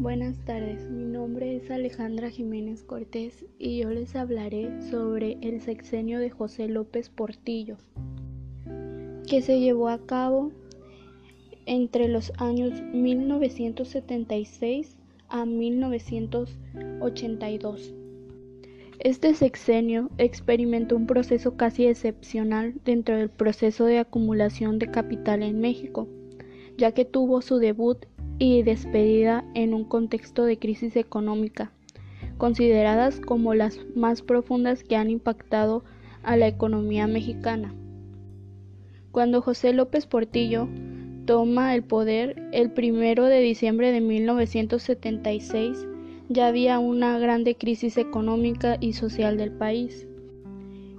[0.00, 6.20] Buenas tardes, mi nombre es Alejandra Jiménez Cortés y yo les hablaré sobre el sexenio
[6.20, 7.78] de José López Portillo,
[9.28, 10.52] que se llevó a cabo
[11.66, 14.96] entre los años 1976
[15.28, 17.92] a 1982.
[19.00, 25.58] Este sexenio experimentó un proceso casi excepcional dentro del proceso de acumulación de capital en
[25.58, 26.06] México,
[26.76, 28.06] ya que tuvo su debut
[28.38, 31.72] y despedida en un contexto de crisis económica,
[32.36, 35.82] consideradas como las más profundas que han impactado
[36.22, 37.74] a la economía mexicana.
[39.10, 40.68] Cuando José López Portillo
[41.24, 45.86] toma el poder el primero de diciembre de 1976,
[46.28, 50.06] ya había una grande crisis económica y social del país.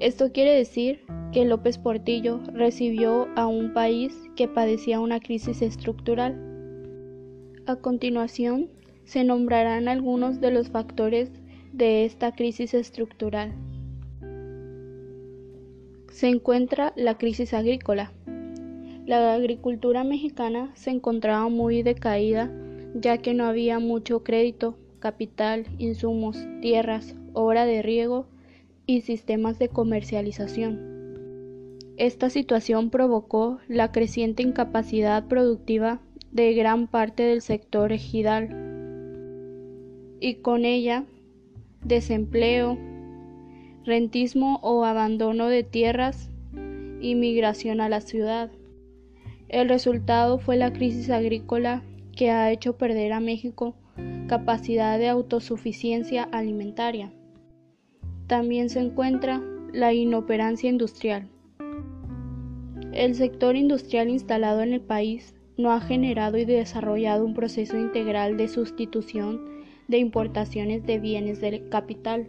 [0.00, 6.49] Esto quiere decir que López Portillo recibió a un país que padecía una crisis estructural
[7.70, 8.68] a continuación,
[9.04, 11.30] se nombrarán algunos de los factores
[11.72, 13.52] de esta crisis estructural.
[16.10, 18.12] Se encuentra la crisis agrícola.
[19.06, 22.50] La agricultura mexicana se encontraba muy decaída
[22.94, 28.26] ya que no había mucho crédito, capital, insumos, tierras, obra de riego
[28.86, 30.90] y sistemas de comercialización.
[31.96, 36.00] Esta situación provocó la creciente incapacidad productiva
[36.32, 38.48] de gran parte del sector ejidal
[40.20, 41.04] y con ella
[41.84, 42.78] desempleo,
[43.84, 46.30] rentismo o abandono de tierras
[47.00, 48.50] y migración a la ciudad.
[49.48, 51.82] El resultado fue la crisis agrícola
[52.14, 53.74] que ha hecho perder a México
[54.28, 57.12] capacidad de autosuficiencia alimentaria.
[58.26, 59.42] También se encuentra
[59.72, 61.28] la inoperancia industrial.
[62.92, 68.36] El sector industrial instalado en el país no ha generado y desarrollado un proceso integral
[68.36, 69.40] de sustitución
[69.88, 72.28] de importaciones de bienes del capital,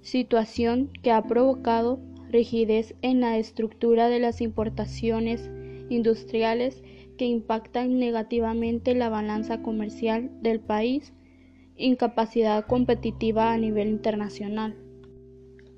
[0.00, 5.50] situación que ha provocado rigidez en la estructura de las importaciones
[5.88, 6.82] industriales
[7.16, 11.12] que impactan negativamente la balanza comercial del país,
[11.76, 14.76] incapacidad competitiva a nivel internacional.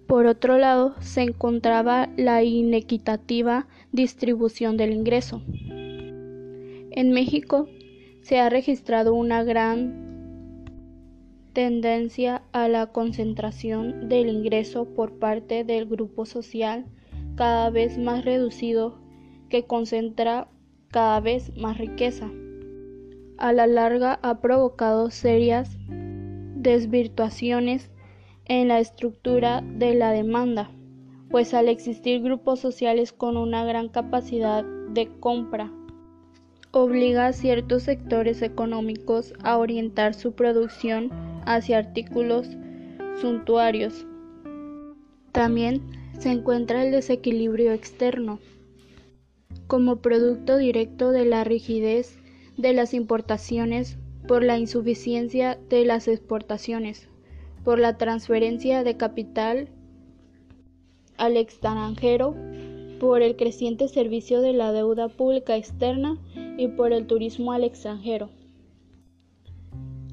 [0.06, 5.42] Por otro lado, se encontraba la inequitativa distribución del ingreso.
[6.98, 7.68] En México
[8.22, 10.64] se ha registrado una gran
[11.52, 16.86] tendencia a la concentración del ingreso por parte del grupo social
[17.36, 18.98] cada vez más reducido
[19.48, 20.48] que concentra
[20.90, 22.32] cada vez más riqueza.
[23.36, 27.92] A la larga ha provocado serias desvirtuaciones
[28.44, 30.72] en la estructura de la demanda,
[31.30, 35.72] pues al existir grupos sociales con una gran capacidad de compra
[36.72, 41.10] obliga a ciertos sectores económicos a orientar su producción
[41.46, 42.48] hacia artículos
[43.20, 44.06] suntuarios.
[45.32, 45.82] También
[46.18, 48.38] se encuentra el desequilibrio externo,
[49.66, 52.18] como producto directo de la rigidez
[52.56, 53.96] de las importaciones
[54.26, 57.08] por la insuficiencia de las exportaciones,
[57.64, 59.68] por la transferencia de capital
[61.16, 62.34] al extranjero,
[63.00, 66.18] por el creciente servicio de la deuda pública externa
[66.58, 68.28] y por el turismo al extranjero.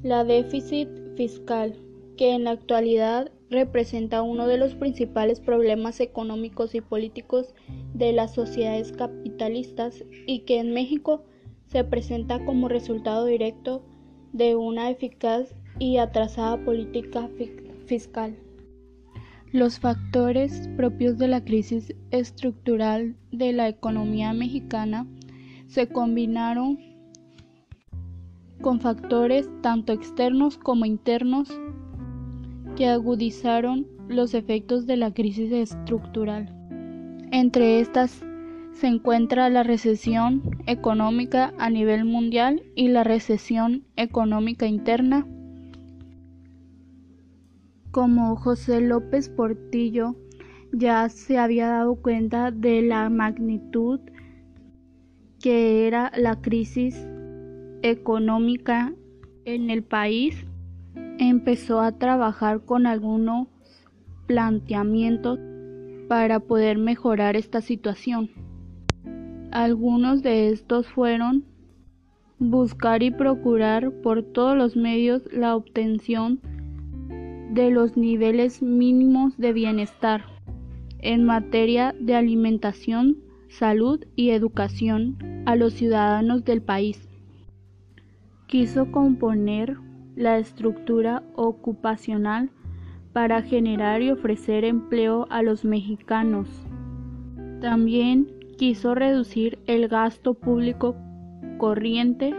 [0.02, 1.76] La déficit fiscal,
[2.16, 7.54] que en la actualidad representa uno de los principales problemas económicos y políticos
[7.94, 11.24] de las sociedades capitalistas y que en México
[11.66, 13.82] se presenta como resultado directo
[14.32, 17.28] de una eficaz y atrasada política
[17.86, 18.36] fiscal.
[19.52, 25.06] Los factores propios de la crisis estructural de la economía mexicana
[25.66, 26.78] se combinaron
[28.60, 31.48] con factores tanto externos como internos
[32.76, 36.52] que agudizaron los efectos de la crisis estructural.
[37.32, 38.22] Entre estas
[38.72, 45.26] se encuentra la recesión económica a nivel mundial y la recesión económica interna.
[47.90, 50.14] Como José López Portillo
[50.72, 54.00] ya se había dado cuenta de la magnitud
[55.46, 57.06] que era la crisis
[57.82, 58.92] económica
[59.44, 60.44] en el país,
[61.20, 63.46] empezó a trabajar con algunos
[64.26, 65.38] planteamientos
[66.08, 68.28] para poder mejorar esta situación.
[69.52, 71.44] Algunos de estos fueron
[72.40, 76.40] buscar y procurar por todos los medios la obtención
[77.52, 80.24] de los niveles mínimos de bienestar
[80.98, 83.18] en materia de alimentación,
[83.58, 85.16] salud y educación
[85.46, 87.08] a los ciudadanos del país.
[88.46, 89.78] quiso componer
[90.14, 92.50] la estructura ocupacional
[93.14, 96.48] para generar y ofrecer empleo a los mexicanos.
[97.62, 100.94] También quiso reducir el gasto público
[101.56, 102.34] corriente,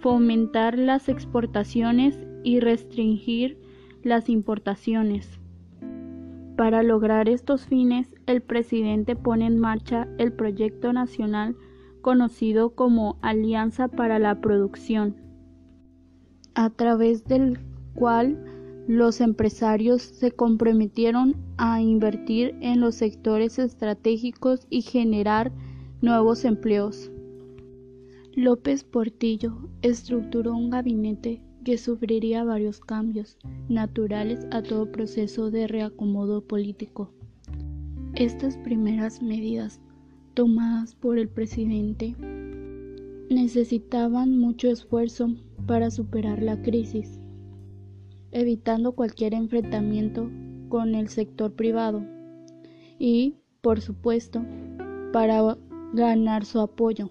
[0.00, 3.56] fomentar las exportaciones y restringir
[4.02, 5.37] las importaciones.
[6.58, 11.54] Para lograr estos fines, el presidente pone en marcha el proyecto nacional
[12.00, 15.14] conocido como Alianza para la Producción,
[16.56, 17.60] a través del
[17.94, 18.44] cual
[18.88, 25.52] los empresarios se comprometieron a invertir en los sectores estratégicos y generar
[26.00, 27.12] nuevos empleos.
[28.34, 33.36] López Portillo estructuró un gabinete que sufriría varios cambios
[33.68, 37.12] naturales a todo proceso de reacomodo político.
[38.14, 39.78] Estas primeras medidas
[40.32, 42.16] tomadas por el presidente
[43.28, 45.28] necesitaban mucho esfuerzo
[45.66, 47.20] para superar la crisis,
[48.30, 50.30] evitando cualquier enfrentamiento
[50.70, 52.02] con el sector privado
[52.98, 54.42] y, por supuesto,
[55.12, 55.58] para
[55.92, 57.10] ganar su apoyo.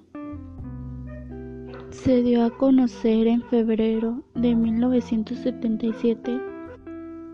[2.03, 6.39] Se dio a conocer en febrero de 1977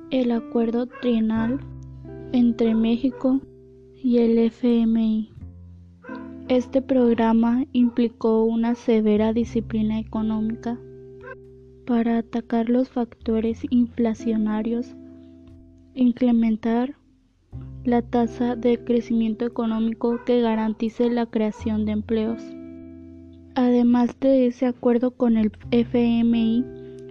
[0.09, 1.59] el acuerdo trienal
[2.31, 3.41] entre México
[4.01, 5.31] y el FMI.
[6.47, 10.79] Este programa implicó una severa disciplina económica
[11.85, 14.95] para atacar los factores inflacionarios,
[15.93, 16.95] implementar
[17.83, 22.41] la tasa de crecimiento económico que garantice la creación de empleos.
[23.55, 26.65] Además de ese acuerdo con el FMI,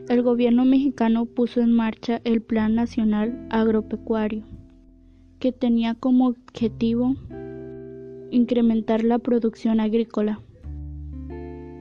[0.08, 4.42] el gobierno mexicano puso en marcha el Plan Nacional Agropecuario,
[5.38, 7.14] que tenía como objetivo
[8.32, 10.40] incrementar la producción agrícola.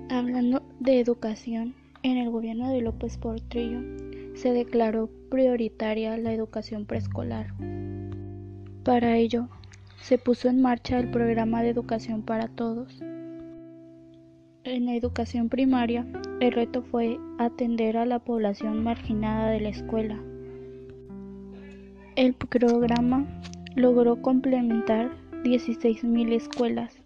[0.10, 1.74] Hablando de educación,
[2.04, 3.80] en el gobierno de López Portillo
[4.36, 7.48] se declaró prioritaria la educación preescolar.
[8.84, 9.50] Para ello,
[10.02, 13.02] se puso en marcha el programa de educación para todos
[14.64, 16.06] en la educación primaria,
[16.40, 20.20] el reto fue atender a la población marginada de la escuela.
[22.16, 23.26] El programa
[23.76, 25.12] logró complementar
[25.44, 27.01] 16.000 escuelas